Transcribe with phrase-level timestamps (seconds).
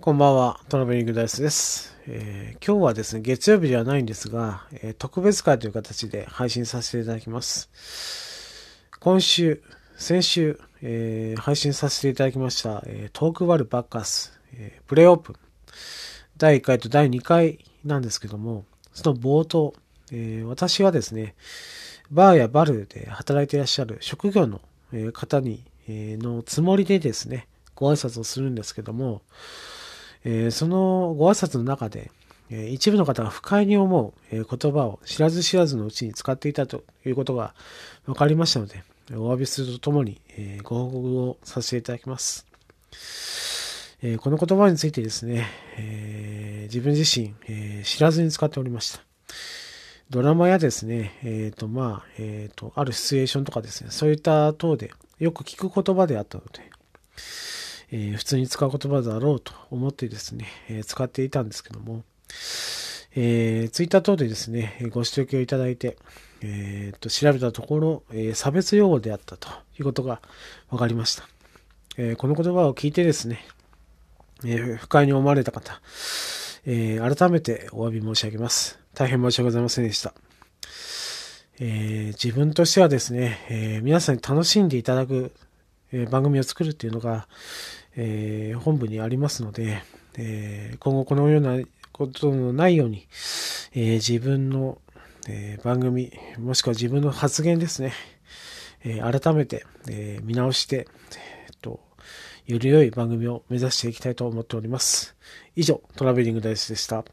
[0.00, 7.68] こんばんは、トラベリングダイスです、えー、今日はですね、月曜日ではないんですが、えー、特別会という形で配信させていただきます。
[8.98, 9.62] 今週、
[9.98, 15.36] 先週、えー、配信させていただきました、えトークワルバッカス、えプレイオープン、
[16.38, 18.64] 第1回と第2回なんですけども、
[18.94, 19.74] その冒頭、
[20.12, 21.34] え私はですね、
[22.10, 24.62] バーやバルで働いていらっしゃる職業の
[25.12, 29.20] 方に、えのつもりでですね、ご挨拶をするんですけども、
[30.24, 32.10] えー、そのご挨拶の中で、
[32.50, 37.54] えー、一部の方が不快に思う、え、言葉を知らず知らずのうちに使っていたということが
[38.06, 42.46] 分かりましたので、お詫びするとともに、えー、ご報告をさせていただきます。
[44.02, 49.00] えー、この言葉についてですね、えー、自分自身、え、知らずに使っておりました。
[50.10, 56.68] ドラマやですね、えっ、と、まあ、えっ、と、あるシチュエーションとかですね、そういった等でよく聞く言葉であったので、
[57.92, 62.04] え、普通に使う言葉だろうと思ってですね、え、使っていたんですけども、
[63.16, 65.96] えー、ツイッター等でですね、ご指摘をいただいて、
[66.42, 69.48] えー、と調べたところ、えー、差別用語であったと
[69.78, 70.20] いうことが
[70.70, 71.28] 分かりました。
[71.96, 73.44] えー、この言葉を聞いてですね、
[74.44, 75.80] えー、不快に思われた方、
[76.64, 78.78] えー、改めてお詫び申し上げます。
[78.94, 80.14] 大変申し訳ございませんでした。
[81.58, 85.32] えー、自分としてはですね、え、皆さんに楽しんでいただく、
[85.92, 87.28] え、番組を作るっていうのが、
[87.96, 89.82] え、本部にありますので、
[90.16, 91.58] え、今後このような
[91.92, 93.06] ことのないように、
[93.74, 94.78] え、自分の、
[95.28, 97.92] え番組、もしくは自分の発言ですね、
[98.84, 100.88] え改めて、え見直して、
[101.46, 101.80] えっと、
[102.46, 105.14] より良い番組を目指していきたいと思っております。
[105.56, 107.04] 以上、トラベリングダイスでした。